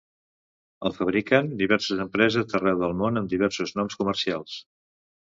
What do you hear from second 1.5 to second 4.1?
diverses empreses d'arreu del món amb diversos noms